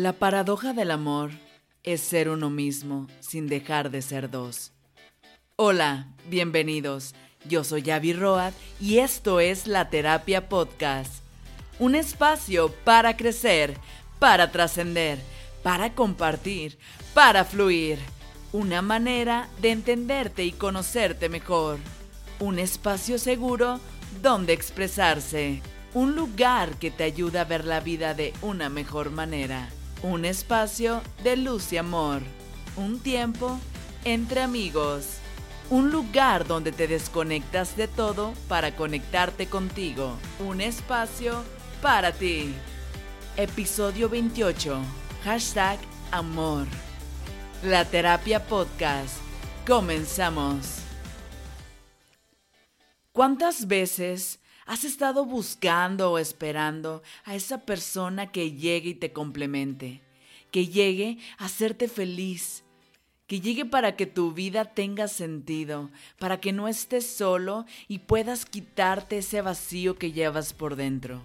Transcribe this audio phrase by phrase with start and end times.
[0.00, 1.32] La paradoja del amor
[1.82, 4.70] es ser uno mismo sin dejar de ser dos.
[5.56, 7.16] Hola, bienvenidos.
[7.48, 11.24] Yo soy Yavi Road y esto es La Terapia Podcast.
[11.80, 13.76] Un espacio para crecer,
[14.20, 15.18] para trascender,
[15.64, 16.78] para compartir,
[17.12, 17.98] para fluir.
[18.52, 21.80] Una manera de entenderte y conocerte mejor.
[22.38, 23.80] Un espacio seguro
[24.22, 25.60] donde expresarse.
[25.92, 29.70] Un lugar que te ayuda a ver la vida de una mejor manera.
[30.02, 32.22] Un espacio de luz y amor.
[32.76, 33.58] Un tiempo
[34.04, 35.18] entre amigos.
[35.70, 40.16] Un lugar donde te desconectas de todo para conectarte contigo.
[40.38, 41.42] Un espacio
[41.82, 42.54] para ti.
[43.36, 44.80] Episodio 28.
[45.24, 45.80] Hashtag
[46.12, 46.68] amor.
[47.64, 49.16] La terapia podcast.
[49.66, 50.76] Comenzamos.
[53.10, 54.38] ¿Cuántas veces
[54.68, 60.02] ¿Has estado buscando o esperando a esa persona que llegue y te complemente?
[60.50, 62.64] Que llegue a hacerte feliz.
[63.26, 68.44] Que llegue para que tu vida tenga sentido, para que no estés solo y puedas
[68.44, 71.22] quitarte ese vacío que llevas por dentro.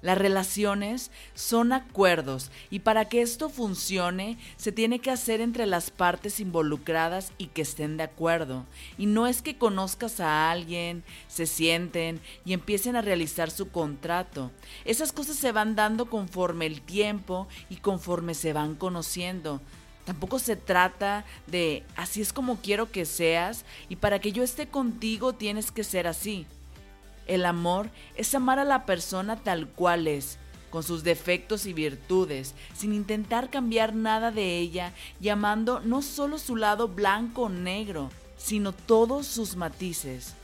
[0.00, 5.90] Las relaciones son acuerdos y para que esto funcione se tiene que hacer entre las
[5.90, 8.64] partes involucradas y que estén de acuerdo.
[8.96, 14.52] Y no es que conozcas a alguien, se sienten y empiecen a realizar su contrato.
[14.84, 19.60] Esas cosas se van dando conforme el tiempo y conforme se van conociendo.
[20.04, 24.68] Tampoco se trata de así es como quiero que seas y para que yo esté
[24.68, 26.46] contigo tienes que ser así.
[27.28, 30.38] El amor es amar a la persona tal cual es,
[30.70, 36.38] con sus defectos y virtudes, sin intentar cambiar nada de ella y amando no solo
[36.38, 40.34] su lado blanco o negro, sino todos sus matices.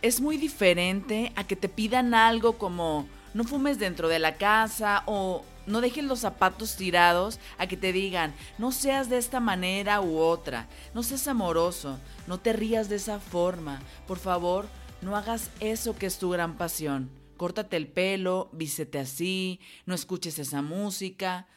[0.00, 5.02] Es muy diferente a que te pidan algo como no fumes dentro de la casa
[5.06, 10.00] o no dejes los zapatos tirados a que te digan, no seas de esta manera
[10.00, 14.66] u otra, no seas amoroso, no te rías de esa forma, por favor,
[15.02, 17.10] no hagas eso que es tu gran pasión.
[17.36, 21.48] Córtate el pelo, vístete así, no escuches esa música.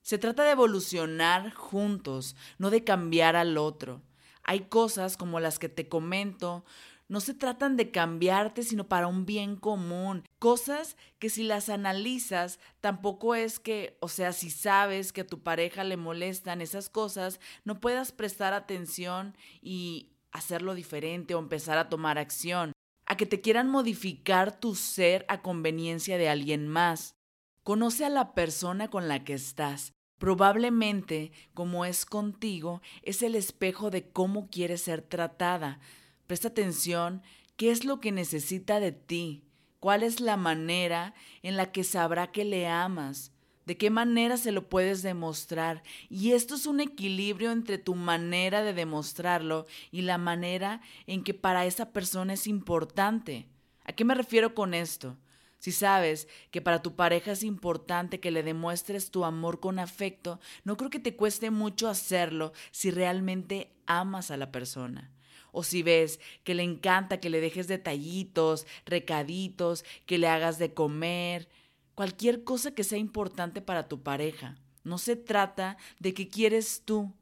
[0.00, 4.02] Se trata de evolucionar juntos, no de cambiar al otro.
[4.42, 6.64] Hay cosas como las que te comento,
[7.08, 10.24] no se tratan de cambiarte, sino para un bien común.
[10.38, 15.42] Cosas que si las analizas, tampoco es que, o sea, si sabes que a tu
[15.42, 21.88] pareja le molestan esas cosas, no puedas prestar atención y hacerlo diferente o empezar a
[21.88, 22.72] tomar acción
[23.06, 27.14] a que te quieran modificar tu ser a conveniencia de alguien más.
[27.62, 29.92] Conoce a la persona con la que estás.
[30.18, 35.78] Probablemente, como es contigo, es el espejo de cómo quieres ser tratada.
[36.26, 37.22] Presta atención,
[37.56, 39.44] ¿qué es lo que necesita de ti?
[39.78, 43.32] ¿Cuál es la manera en la que sabrá que le amas?
[43.66, 45.82] De qué manera se lo puedes demostrar.
[46.08, 51.34] Y esto es un equilibrio entre tu manera de demostrarlo y la manera en que
[51.34, 53.46] para esa persona es importante.
[53.84, 55.16] ¿A qué me refiero con esto?
[55.58, 60.38] Si sabes que para tu pareja es importante que le demuestres tu amor con afecto,
[60.64, 65.10] no creo que te cueste mucho hacerlo si realmente amas a la persona.
[65.50, 70.74] O si ves que le encanta que le dejes detallitos, recaditos, que le hagas de
[70.74, 71.48] comer,
[71.96, 74.54] cualquier cosa que sea importante para tu pareja.
[74.84, 77.12] No se trata de qué quieres tú,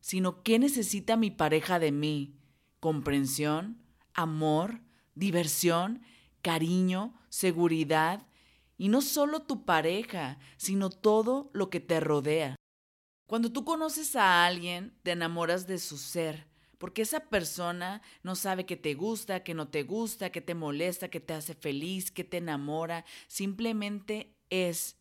[0.00, 2.34] sino qué necesita mi pareja de mí.
[2.80, 3.80] Comprensión,
[4.14, 4.80] amor,
[5.14, 6.02] diversión,
[6.42, 8.26] cariño, seguridad.
[8.78, 12.56] Y no solo tu pareja, sino todo lo que te rodea.
[13.26, 16.48] Cuando tú conoces a alguien, te enamoras de su ser,
[16.84, 21.08] porque esa persona no sabe que te gusta, que no te gusta, que te molesta,
[21.08, 24.98] que te hace feliz, que te enamora, simplemente es.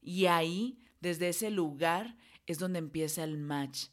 [0.00, 3.86] Y ahí, desde ese lugar, es donde empieza el match.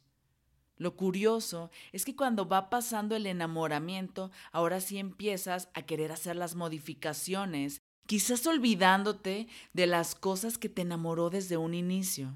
[0.77, 6.35] Lo curioso es que cuando va pasando el enamoramiento, ahora sí empiezas a querer hacer
[6.35, 12.35] las modificaciones, quizás olvidándote de las cosas que te enamoró desde un inicio.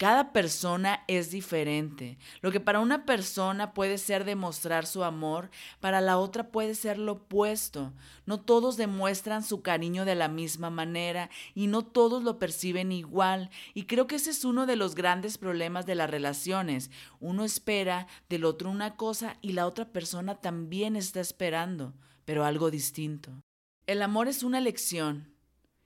[0.00, 2.16] Cada persona es diferente.
[2.40, 6.96] Lo que para una persona puede ser demostrar su amor, para la otra puede ser
[6.96, 7.92] lo opuesto.
[8.24, 13.50] No todos demuestran su cariño de la misma manera y no todos lo perciben igual.
[13.74, 16.90] Y creo que ese es uno de los grandes problemas de las relaciones.
[17.20, 21.92] Uno espera del otro una cosa y la otra persona también está esperando,
[22.24, 23.42] pero algo distinto.
[23.86, 25.34] El amor es una elección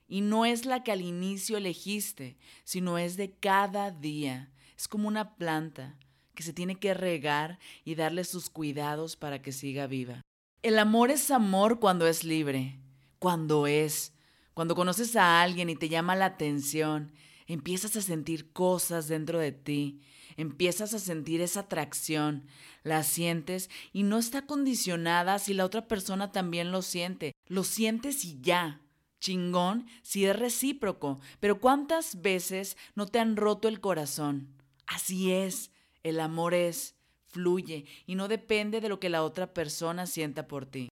[0.07, 4.53] y no es la que al inicio elegiste, sino es de cada día.
[4.77, 5.97] Es como una planta
[6.35, 10.21] que se tiene que regar y darle sus cuidados para que siga viva.
[10.63, 12.79] El amor es amor cuando es libre,
[13.19, 14.13] cuando es,
[14.55, 17.13] cuando conoces a alguien y te llama la atención.
[17.47, 20.01] empiezas a sentir cosas dentro de ti,
[20.39, 22.47] empiezas a sentir esa atracción,
[22.83, 28.25] la sientes y no está condicionada si la otra persona también lo siente, lo sientes
[28.25, 28.81] y ya.
[29.25, 34.49] Chingón si es recíproco, pero ¿cuántas veces no te han roto el corazón?
[34.87, 35.71] Así es,
[36.03, 36.95] el amor es,
[37.29, 40.91] fluye y no depende de lo que la otra persona sienta por ti.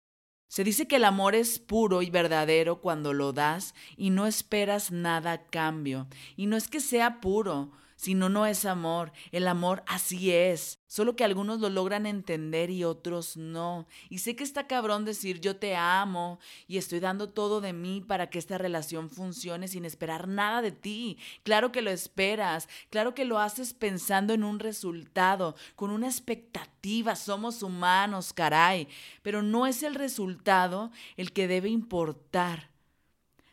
[0.48, 4.92] Se dice que el amor es puro y verdadero cuando lo das y no esperas
[4.92, 6.08] nada a cambio.
[6.38, 9.12] Y no es que sea puro, si no, no es amor.
[9.34, 10.80] El amor así es.
[10.88, 13.88] Solo que algunos lo logran entender y otros no.
[14.08, 18.00] Y sé que está cabrón decir yo te amo y estoy dando todo de mí
[18.00, 21.18] para que esta relación funcione sin esperar nada de ti.
[21.44, 27.18] Claro que lo esperas, claro que lo haces pensando en un resultado, con una expectativa.
[27.18, 28.88] Somos humanos, caray.
[29.24, 32.70] Pero no es el resultado el que debe importar,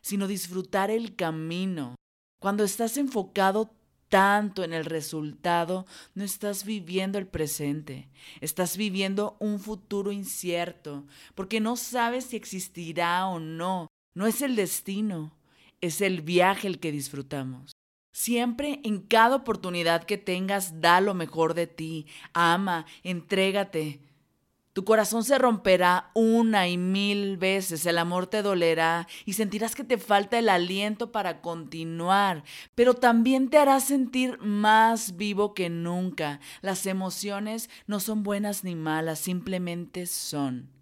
[0.03, 1.97] sino disfrutar el camino.
[2.39, 3.73] Cuando estás enfocado
[4.09, 8.09] tanto en el resultado, no estás viviendo el presente,
[8.41, 11.05] estás viviendo un futuro incierto,
[11.35, 13.89] porque no sabes si existirá o no.
[14.15, 15.37] No es el destino,
[15.81, 17.73] es el viaje el que disfrutamos.
[18.13, 24.01] Siempre, en cada oportunidad que tengas, da lo mejor de ti, ama, entrégate,
[24.77, 29.85] tu corazón se romperá una y mil veces, el amor te dolerá y sentirás que
[29.85, 32.45] te falta el aliento para continuar,
[32.75, 36.41] pero también te hará sentir más vivo que nunca.
[36.61, 40.76] Las emociones no son buenas ni malas, simplemente son.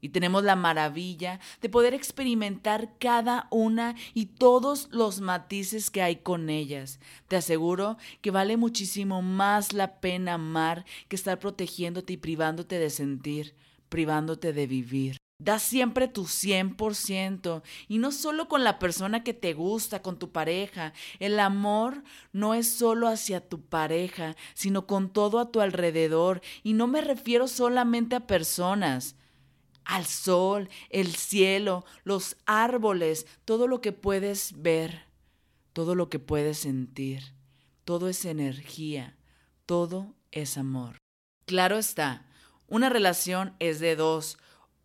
[0.00, 6.16] Y tenemos la maravilla de poder experimentar cada una y todos los matices que hay
[6.16, 7.00] con ellas.
[7.28, 12.90] Te aseguro que vale muchísimo más la pena amar que estar protegiéndote y privándote de
[12.90, 13.54] sentir,
[13.88, 15.16] privándote de vivir.
[15.40, 20.32] Da siempre tu 100% y no solo con la persona que te gusta, con tu
[20.32, 20.92] pareja.
[21.18, 26.42] El amor no es solo hacia tu pareja, sino con todo a tu alrededor.
[26.62, 29.16] Y no me refiero solamente a personas
[29.84, 35.04] al sol, el cielo, los árboles, todo lo que puedes ver,
[35.72, 37.34] todo lo que puedes sentir,
[37.84, 39.16] todo es energía,
[39.66, 40.98] todo es amor.
[41.46, 42.26] Claro está,
[42.68, 44.38] una relación es de dos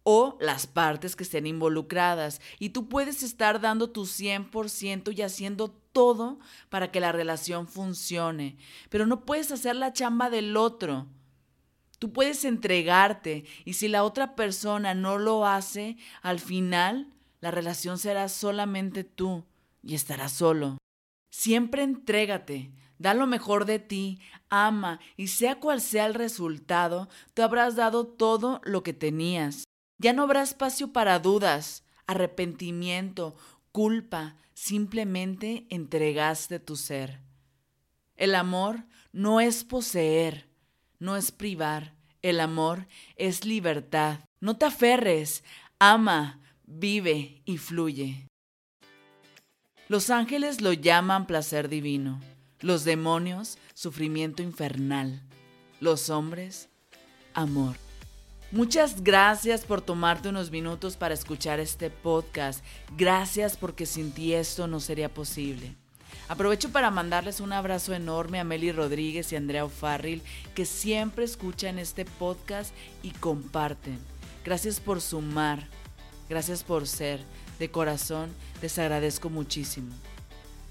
[0.04, 5.70] o las partes que estén involucradas y tú puedes estar dando tu 100% y haciendo
[5.70, 6.40] todo
[6.70, 8.58] para que la relación funcione,
[8.90, 11.08] pero no puedes hacer la chamba del otro.
[12.06, 17.12] Tú puedes entregarte y si la otra persona no lo hace, al final
[17.42, 19.44] la relación será solamente tú
[19.82, 20.78] y estarás solo.
[21.32, 24.20] Siempre entrégate, da lo mejor de ti,
[24.50, 29.64] ama y sea cual sea el resultado, te habrás dado todo lo que tenías.
[29.98, 33.36] Ya no habrá espacio para dudas, arrepentimiento,
[33.72, 37.20] culpa, simplemente entregaste tu ser.
[38.16, 40.48] El amor no es poseer,
[41.00, 41.95] no es privar.
[42.26, 42.88] El amor
[43.18, 44.22] es libertad.
[44.40, 45.44] No te aferres,
[45.78, 48.28] ama, vive y fluye.
[49.90, 52.20] Los ángeles lo llaman placer divino,
[52.62, 55.22] los demonios sufrimiento infernal,
[55.80, 56.70] los hombres
[57.36, 57.76] amor.
[58.52, 62.66] Muchas gracias por tomarte unos minutos para escuchar este podcast.
[62.98, 65.76] Gracias porque sin ti esto no sería posible.
[66.28, 70.24] Aprovecho para mandarles un abrazo enorme a Meli Rodríguez y Andrea O'Farrill,
[70.56, 74.00] que siempre escuchan este podcast y comparten.
[74.44, 75.68] Gracias por sumar,
[76.30, 77.22] gracias por ser.
[77.60, 79.94] De corazón, les agradezco muchísimo.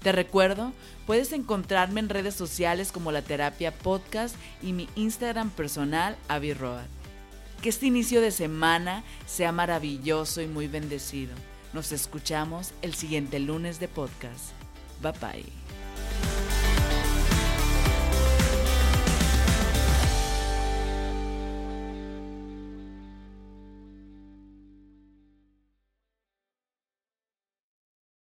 [0.05, 0.71] Te recuerdo,
[1.07, 6.53] puedes encontrarme en redes sociales como La Terapia Podcast y mi Instagram personal, Avi
[7.63, 11.33] Que este inicio de semana sea maravilloso y muy bendecido.
[11.73, 14.64] Nos escuchamos el siguiente lunes de podcast.
[15.01, 15.43] Bye bye.